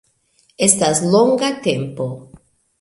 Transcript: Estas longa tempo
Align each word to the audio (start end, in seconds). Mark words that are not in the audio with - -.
Estas 0.67 0.97
longa 1.17 1.51
tempo 1.69 2.05